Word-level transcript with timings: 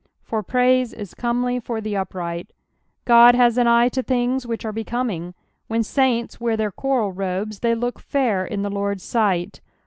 "For 0.23 0.41
praise 0.41 0.93
is 0.93 1.13
comely 1.13 1.61
/or 1.61 1.79
the 1.79 1.95
upright." 1.95 2.53
God 3.05 3.35
has 3.35 3.59
an 3.59 3.67
eye 3.67 3.87
to 3.89 4.01
things 4.01 4.47
which 4.47 4.65
are 4.65 4.71
becoming. 4.73 5.35
Wlien 5.69 5.85
saints 5.85 6.41
wear 6.41 6.57
their 6.57 6.71
choral 6.71 7.11
robes, 7.11 7.59
they 7.59 7.75
look 7.75 7.99
fair 7.99 8.43
in 8.43 8.63
the 8.63 8.71
Lord's 8.71 9.13
right. 9.13 9.61